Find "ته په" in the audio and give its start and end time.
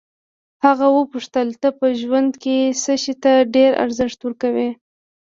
1.61-1.87